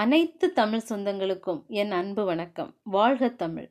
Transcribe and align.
அனைத்து 0.00 0.52
தமிழ் 0.52 0.82
சொந்தங்களுக்கும் 0.88 1.66
என் 1.66 1.90
அன்பு 1.90 2.24
வணக்கம். 2.24 2.76
வாழ்க 2.82 3.28
தமிழ். 3.28 3.70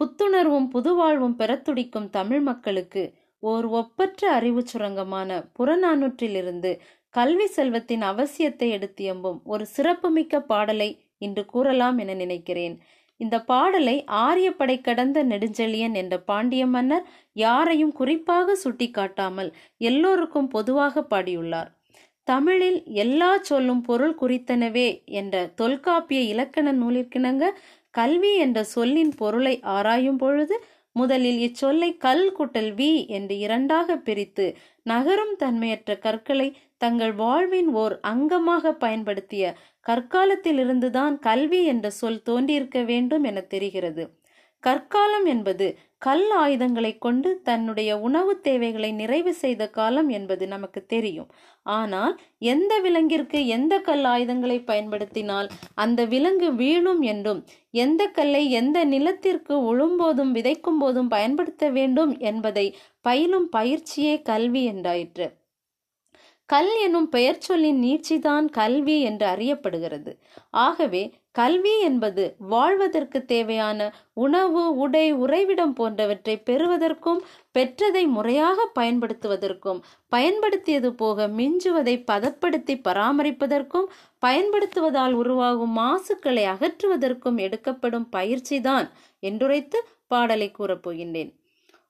புத்துணர்வும் 0.00 0.66
புதுவாழ்வும் 0.74 1.36
பெறத்துடிக்கும் 1.38 2.08
தமிழ் 2.10 2.40
மக்களுக்கு 2.40 3.14
ஓர் 3.38 3.64
ஒப்பற்ற 3.64 4.30
அறிவு 4.32 4.66
சுரங்கமான 4.66 5.50
புறநானூற்றிலிருந்து 5.58 6.78
கல்வி 7.10 7.46
செல்வத்தின் 7.46 8.02
அவசியத்தை 8.02 8.68
எடுத்தியம்பும் 8.78 9.38
ஒரு 9.44 9.66
சிறப்புமிக்க 9.66 10.40
பாடலை 10.40 10.90
இன்று 11.18 11.44
கூறலாம் 11.46 11.98
என 11.98 12.14
நினைக்கிறேன். 12.14 12.80
இந்த 13.16 13.44
பாடலை 13.44 14.04
ஆரியப்படை 14.04 14.80
கடந்த 14.80 15.24
நெடுஞ்செழியன் 15.24 15.94
என்ற 15.94 16.20
பாண்டிய 16.20 16.66
மன்னர் 16.66 17.08
யாரையும் 17.32 17.92
குறிப்பாக 17.92 18.56
சுட்டிக்காட்டாமல் 18.64 19.52
எல்லோருக்கும் 19.76 20.48
பொதுவாக 20.48 21.06
பாடியுள்ளார். 21.10 21.72
தமிழில் 22.24 22.84
எல்லா 22.94 23.38
சொல்லும் 23.40 23.80
பொருள் 23.80 24.14
குறித்தனவே 24.20 24.88
என்ற 25.04 25.52
தொல்காப்பிய 25.54 26.20
இலக்கண 26.20 26.72
நூலிற்கிணங்க 26.72 27.44
கல்வி 27.90 28.36
என்ற 28.36 28.64
சொல்லின் 28.64 29.12
பொருளை 29.16 29.60
ஆராயும் 29.62 30.16
பொழுது 30.16 30.56
முதலில் 30.92 31.38
இச்சொல்லை 31.38 31.96
கல் 31.96 32.32
குட்டல் 32.38 32.72
வி 32.74 33.06
என்று 33.06 33.38
இரண்டாக 33.38 33.96
பிரித்து 33.96 34.46
நகரும் 34.82 35.34
தன்மையற்ற 35.38 35.98
கற்களை 35.98 36.48
தங்கள் 36.76 37.14
வாழ்வின் 37.14 37.70
ஓர் 37.74 38.00
அங்கமாக 38.02 38.72
பயன்படுத்திய 38.72 39.54
கற்காலத்திலிருந்துதான் 39.86 41.18
கல்வி 41.18 41.64
என்ற 41.64 41.90
சொல் 41.90 42.22
தோன்றியிருக்க 42.22 42.82
வேண்டும் 42.82 43.24
என 43.24 43.40
தெரிகிறது. 43.40 44.04
கற்காலம் 44.62 45.24
என்பது 45.24 45.66
கல் 45.98 46.28
ஆயுதங்களை 46.34 46.90
கொண்டு 46.98 47.30
தன்னுடைய 47.42 47.90
உணவு 47.98 48.32
தேவைகளை 48.40 48.90
நிறைவு 48.92 49.32
செய்த 49.34 49.62
காலம் 49.68 50.08
என்பது 50.08 50.44
நமக்கு 50.46 50.80
தெரியும். 50.86 51.28
ஆனால் 51.66 52.14
எந்த 52.52 52.72
விலங்கிற்கு 52.80 53.40
எந்த 53.46 53.74
கல் 53.78 54.04
ஆயுதங்களை 54.04 54.58
பயன்படுத்தினால் 54.60 55.48
அந்த 55.74 56.04
விலங்கு 56.04 56.48
வீழும் 56.54 57.02
என்றும் 57.02 57.40
எந்த 57.84 58.02
கல்லை 58.06 58.42
எந்த 58.50 58.78
நிலத்திற்கு 58.84 59.56
உழும்போதும் 59.70 60.32
விதைக்கும் 60.32 60.80
போதும் 60.80 61.08
பயன்படுத்த 61.08 61.70
வேண்டும் 61.70 62.14
என்பதை 62.30 62.66
பயிலும் 63.00 63.48
பயிற்சியே 63.48 64.16
கல்வி 64.22 64.64
என்றாயிற்று. 64.72 65.28
கல் 66.48 66.72
எனும் 66.84 67.08
பெயர் 67.08 67.38
சொல்லின் 67.38 67.78
நீட்சிதான் 67.82 68.46
கல்வி 68.50 68.96
என்று 69.00 69.26
அறியப்படுகிறது. 69.26 70.12
ஆகவே 70.64 71.02
கல்வி 71.34 71.80
என்பது 71.80 72.24
வாழ்வதற்கு 72.38 73.24
தேவையான 73.24 73.80
உணவு 74.12 74.62
உடை 74.76 75.12
உறைவிடம் 75.12 75.72
போன்றவற்றை 75.72 76.42
பெறுவதற்கும் 76.44 77.20
பெற்றதை 77.54 78.04
முறையாக 78.06 78.66
பயன்படுத்துவதற்கும் 78.74 79.80
பயன்படுத்தியது 80.08 80.90
போக 80.92 81.28
மிஞ்சுவதை 81.28 81.96
பதப்படுத்தி 82.04 82.76
பராமரிப்பதற்கும் 82.84 83.88
பயன்படுத்துவதால் 84.26 85.12
உருவாகும் 85.12 85.76
மாசுக்களை 85.78 86.44
அகற்றுவதற்கும் 86.46 87.38
எடுக்கப்படும் 87.38 88.08
பயிற்சிதான் 88.12 88.88
என்றுரைத்து 89.22 89.80
பாடலை 90.06 90.50
கூறப்போகின்றேன் 90.58 91.32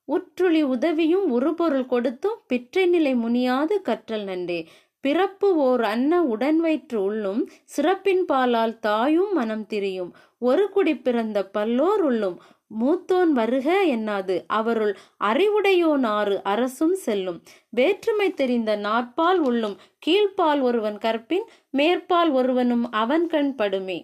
உற்றுளி 0.09 0.63
உதவியும் 0.63 1.27
உருபொருள் 1.31 1.87
கொடுத்தும் 1.87 2.39
பிற்றை 2.47 2.87
நிலை 2.87 3.15
முனியாது 3.15 3.75
கற்றல் 3.83 4.25
நன்றே. 4.25 4.61
பிறப்பு 5.05 5.49
ஓர் 5.57 5.83
அன்ன 5.85 6.23
உடன் 6.25 6.59
வயிற்று 6.61 7.03
உள்ளும் 7.03 7.41
சிறப்பின் 7.65 8.25
பாலால் 8.33 8.79
தாயும் 8.79 9.33
மனம் 9.33 9.67
திரியும். 9.67 10.11
ஒரு 10.39 10.65
குடி 10.71 10.95
பிறந்த 10.97 11.39
பல்லோர் 11.47 12.01
உள்ளும் 12.01 12.37
மூத்தோன் 12.81 13.33
வருக 13.33 13.69
என்னாது. 13.87 14.45
அவருள் 14.47 14.93
அறிவுடையோன் 15.25 16.07
ஆறு 16.07 16.37
அரசும் 16.43 16.95
செல்லும். 16.95 17.43
வேற்றுமை 17.69 18.29
தெரிந்த 18.35 18.77
நாற்பால் 18.77 19.41
உள்ளும் 19.49 19.77
கீழ்ப்பால் 20.07 20.61
ஒருவன் 20.61 20.99
கற்பின் 20.99 21.47
மேற்பால் 21.71 22.31
ஒருவனும் 22.31 22.87
அவன் 22.93 23.27
கண் 23.27 23.53
படுமே. 23.59 23.99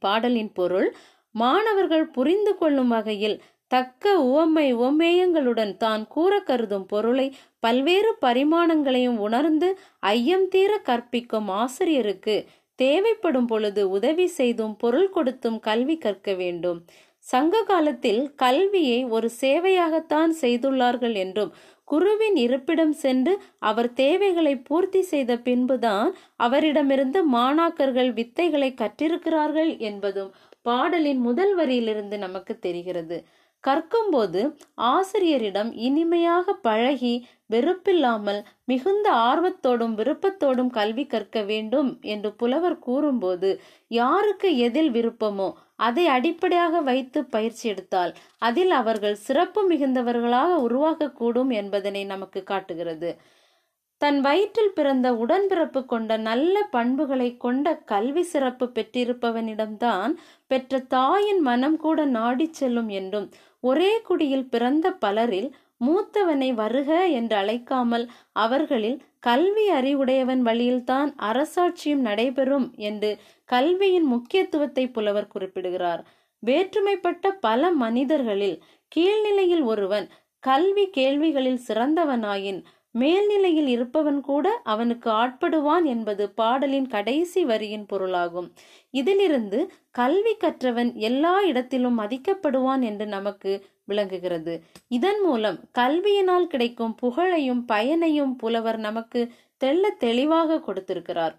பாடலின் 0.00 0.52
பொருள் 0.52 0.88
மாணவர்கள் 1.34 2.06
புரிந்து 2.08 2.52
கொள்ளும் 2.56 2.88
வகையில் 2.88 3.36
தக்க 3.72 4.04
உவமை 4.28 4.66
உவமேயங்களுடன் 4.74 5.74
தான் 5.76 6.02
கூற 6.06 6.32
கருதும் 6.40 6.86
பொருளை 6.86 7.26
பல்வேறு 7.58 8.10
பரிமாணங்களையும் 8.20 9.18
உணர்ந்து 9.18 9.68
ஐயம் 10.12 10.48
தீர 10.48 10.72
கற்பிக்கும் 10.78 11.48
ஆசிரியருக்கு 11.60 12.36
தேவைப்படும் 12.78 13.46
பொழுது 13.46 13.82
உதவி 13.90 14.26
செய்தும் 14.38 14.74
பொருள் 14.76 15.10
கொடுத்தும் 15.10 15.58
கல்வி 15.58 15.96
கற்க 15.96 16.30
வேண்டும். 16.34 16.78
சங்க 17.26 17.56
காலத்தில் 17.62 18.22
கல்வியை 18.34 19.00
ஒரு 19.06 19.28
சேவையாகத்தான் 19.40 20.32
செய்துள்ளார்கள் 20.40 21.14
என்றும் 21.14 21.52
குருவின் 21.88 22.36
இருப்பிடம் 22.36 22.94
சென்று 22.94 23.32
அவர் 23.68 23.90
தேவைகளை 23.94 24.54
பூர்த்தி 24.68 25.02
செய்த 25.02 25.32
பின்புதான் 25.38 26.10
அவரிடமிருந்து 26.36 27.20
மாணாக்கர்கள் 27.34 28.10
வித்தைகளை 28.18 28.70
கற்றிருக்கிறார்கள் 28.74 29.72
என்பதும் 29.90 30.32
பாடலின் 30.62 31.20
முதல் 31.20 31.54
வரியிலிருந்து 31.54 32.18
நமக்கு 32.18 32.54
தெரிகிறது. 32.58 33.16
கற்கும்போது 33.64 34.40
ஆசிரியரிடம் 34.76 35.70
இனிமையாக 35.78 36.54
பழகி 36.62 37.12
வெறுப்பில்லாமல் 37.46 38.40
மிகுந்த 38.64 39.06
ஆர்வத்தோடும் 39.22 39.94
விருப்பத்தோடும் 39.94 40.70
கல்வி 40.70 41.04
கற்க 41.06 41.42
வேண்டும் 41.42 41.90
என்று 42.04 42.30
புலவர் 42.34 42.78
கூறும்போது 42.78 43.50
யாருக்கு 43.90 44.50
எதில் 44.58 44.90
விருப்பமோ 44.90 45.48
அதை 45.76 46.06
அடிப்படையாக 46.06 46.80
வைத்து 46.80 47.20
பயிற்சி 47.26 47.68
எடுத்தால் 47.68 48.12
அதில் 48.38 48.70
அவர்கள் 48.70 49.16
சிறப்பு 49.16 49.62
மிகுந்தவர்களாக 49.70 50.58
உருவாகக்கூடும் 50.66 51.52
என்பதனை 51.52 52.04
நமக்கு 52.04 52.42
காட்டுகிறது. 52.42 53.12
தன் 54.02 54.20
வயிற்றில் 54.20 54.72
பிறந்த 54.72 55.08
உடன்பிறப்பு 55.12 55.80
கொண்ட 55.84 56.12
நல்ல 56.16 56.62
பண்புகளை 56.70 57.36
கொண்ட 57.36 57.74
கல்வி 57.84 58.22
சிறப்பு 58.22 58.66
பெற்றிருப்பவனிடம்தான் 58.74 60.12
பெற்ற 60.46 60.80
தாயின் 60.88 61.38
மனம் 61.40 61.76
கூட 61.76 62.04
நாடி 62.04 62.46
செல்லும் 62.52 62.88
என்றும் 62.88 63.28
ஒரே 63.60 63.92
குடியில் 64.00 64.48
பிறந்த 64.48 64.86
பலரில் 64.94 65.50
மூத்தவனை 65.84 66.48
வருக 66.54 66.90
என்று 67.10 67.36
அழைக்காமல் 67.36 68.06
அவர்களில் 68.32 68.98
கல்வி 69.20 69.68
அறிவுடையவன் 69.70 70.42
வழியில்தான் 70.42 71.10
அரசாட்சியும் 71.22 72.04
நடைபெறும் 72.08 72.68
என்று 72.80 73.10
கல்வியின் 73.48 74.06
முக்கியத்துவத்தை 74.06 74.84
புலவர் 74.88 75.28
குறிப்பிடுகிறார். 75.28 76.02
வேற்றுமைப்பட்ட 76.42 77.34
பல 77.40 77.70
மனிதர்களில் 77.76 78.58
கீழ்நிலையில் 78.92 79.64
ஒருவன் 79.64 80.06
கல்வி 80.42 80.84
கேள்விகளில் 80.90 81.64
சிறந்தவனாயின் 81.68 82.62
மேல்நிலையில் 82.94 83.66
இருப்பவன் 83.66 84.20
கூட 84.20 84.46
அவனுக்கு 84.64 85.08
ஆட்படுவான் 85.10 85.84
என்பது 85.84 86.24
பாடலின் 86.30 86.88
கடைசி 86.88 87.44
வரியின் 87.44 87.86
பொருளாகும். 87.86 88.48
இதிலிருந்து 88.90 89.60
கல்வி 89.90 90.34
கற்றவன் 90.36 90.90
எல்லா 90.94 91.34
இடத்திலும் 91.42 92.00
மதிக்கப்படுவான் 92.00 92.82
என்று 92.82 93.06
நமக்கு 93.06 93.52
விளங்குகிறது. 93.84 94.54
இதன் 94.88 95.20
மூலம் 95.20 95.58
கல்வியினால் 95.78 96.46
கிடைக்கும் 96.46 96.94
புகழையும் 96.94 97.64
பயனையும் 97.64 98.34
புலவர் 98.36 98.78
நமக்கு 98.78 99.22
தெள்ள 99.64 99.90
தெளிவாக 99.96 100.60
கொடுத்திருக்கிறார். 100.60 101.34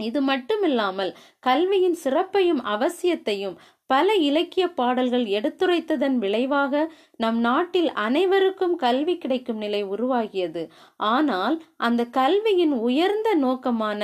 இது 0.00 0.20
மட்டுமில்லாமல் 0.22 1.12
கல்வியின் 1.38 1.98
சிறப்பையும் 2.04 2.62
அவசியத்தையும் 2.64 3.56
பல 3.90 4.14
இலக்கிய 4.14 4.64
பாடல்கள் 4.68 5.26
எடுத்துரைத்ததன் 5.36 6.16
விளைவாக 6.18 6.74
நம் 7.16 7.38
நாட்டில் 7.38 7.90
அனைவருக்கும் 7.92 8.76
கல்வி 8.76 9.18
கிடைக்கும் 9.18 9.56
நிலை 9.56 9.82
உருவாகியது. 9.84 10.62
ஆனால் 10.96 11.56
அந்த 11.76 12.04
கல்வியின் 12.04 12.74
உயர்ந்த 12.88 13.34
நோக்கமான 13.34 14.00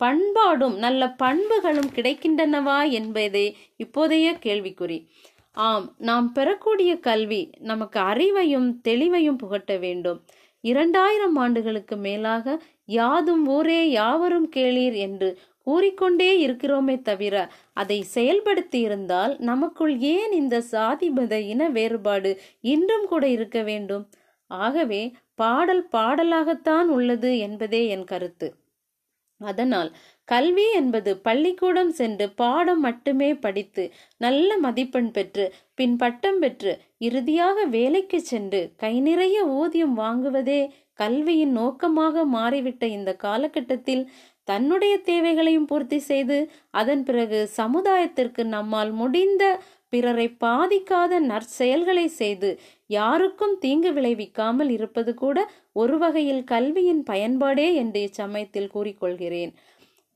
பண்பாடும் 0.00 0.76
நல்ல 0.76 1.02
பண்புகளும் 1.16 1.90
கிடைக்கின்றனவா 1.94 2.78
என்பதே 2.90 3.46
இப்போதைய 3.84 4.28
கேள்விக்குறி. 4.46 4.98
ஆம் 5.56 5.86
நாம் 5.98 6.32
பெறக்கூடிய 6.32 6.92
கல்வி 6.98 7.42
நமக்கு 7.60 8.00
அறிவையும் 8.00 8.68
தெளிவையும் 8.88 9.38
புகட்ட 9.38 9.76
வேண்டும். 9.76 10.18
இரண்டாயிரம் 10.64 11.36
ஆண்டுகளுக்கு 11.36 11.96
மேலாக 11.96 12.56
யாதும் 12.92 13.44
ஊரே 13.48 13.80
யாவரும் 13.90 14.48
கேளீர் 14.56 14.96
என்று 15.06 15.28
கூறிக்கொண்டே 15.66 16.30
இருக்கிறோமே 16.46 16.96
தவிர 17.02 17.34
அதை 17.74 17.98
செயல்படுத்தி 18.14 18.80
இருந்தால் 18.80 19.32
நமக்குள் 19.40 19.94
ஏன் 20.10 20.32
இந்த 20.32 20.56
சாதி 20.72 21.08
மத 21.10 21.34
இன 21.52 21.68
வேறுபாடு 21.68 22.32
இன்றும் 22.64 23.06
கூட 23.06 23.24
இருக்க 23.28 23.58
வேண்டும்? 23.62 24.04
ஆகவே 24.50 25.02
பாடல் 25.34 25.84
பாடலாகத்தான் 25.92 26.88
உள்ளது 26.96 27.30
என்பதே 27.38 27.82
என் 27.88 28.04
கருத்து. 28.04 28.48
அதனால் 29.40 29.90
கல்வி 30.28 30.66
என்பது 30.72 31.10
பள்ளிக்கூடம் 31.18 31.92
சென்று 31.92 32.26
பாடம் 32.34 32.80
மட்டுமே 32.80 33.30
படித்து 33.36 33.84
நல்ல 34.16 34.56
மதிப்பெண் 34.58 35.10
பெற்று 35.10 35.46
பின் 35.74 35.96
பட்டம் 35.96 36.38
பெற்று 36.38 36.72
இறுதியாக 36.98 37.66
வேலைக்கு 37.66 38.20
சென்று 38.22 38.62
கை 38.76 38.94
நிறைய 39.00 39.38
ஊதியம் 39.54 39.96
வாங்குவதே 39.98 40.60
கல்வியின் 40.94 41.52
நோக்கமாக 41.52 42.24
மாறிவிட்ட 42.26 42.84
இந்த 42.90 43.10
காலகட்டத்தில் 43.16 44.04
தன்னுடைய 44.48 44.94
தேவைகளையும் 45.02 45.66
பூர்த்தி 45.66 45.98
செய்து 46.02 46.36
அதன் 46.70 47.04
பிறகு 47.04 47.38
சமுதாயத்திற்கு 47.56 48.42
நம்மால் 48.46 48.92
முடிந்த 48.92 49.44
பிறரை 49.88 50.26
பாதிக்காத 50.40 51.18
நற்செயல்களை 51.20 52.04
செய்து 52.12 52.50
யாருக்கும் 52.90 53.54
தீங்கு 53.58 53.90
விளைவிக்காமல் 53.92 54.70
இருப்பது 54.70 55.12
கூட 55.14 55.38
ஒரு 55.72 55.96
வகையில் 55.98 56.42
கல்வியின் 56.44 57.02
பயன்பாடே 57.02 57.68
என்று 57.74 58.00
இச்சமயத்தில் 58.00 58.72
கூறிக்கொள்கிறேன். 58.74 59.52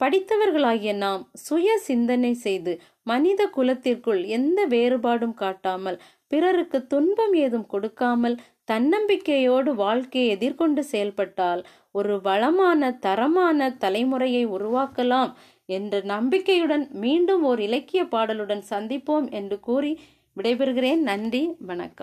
படித்தவர்களாகிய 0.01 0.93
நாம் 0.97 1.23
சுய 1.35 1.69
சிந்தனை 1.79 2.33
செய்து 2.35 2.73
மனித 3.03 3.43
குலத்திற்குள் 3.47 4.21
எந்த 4.29 4.67
வேறுபாடும் 4.67 5.35
காட்டாமல் 5.35 5.99
பிறருக்கு 6.27 6.79
துன்பம் 6.87 7.35
ஏதும் 7.35 7.67
கொடுக்காமல் 7.67 8.37
தன்னம்பிக்கையோடு 8.65 9.71
வாழ்க்கையை 9.75 10.31
எதிர்கொண்டு 10.31 10.83
செயல்பட்டால் 10.85 11.63
ஒரு 11.91 12.15
வளமான 12.21 12.91
தரமான 13.07 13.71
தலைமுறையை 13.85 14.45
உருவாக்கலாம் 14.57 15.33
என்ற 15.69 16.01
நம்பிக்கையுடன் 16.15 16.85
மீண்டும் 17.05 17.43
ஓர் 17.43 17.61
இலக்கிய 17.61 18.03
பாடலுடன் 18.05 18.65
சந்திப்போம் 18.71 19.29
என்று 19.31 19.59
கூறி 19.61 19.93
விடைபெறுகிறேன். 20.37 21.03
நன்றி 21.11 21.43
வணக்கம். 21.61 21.97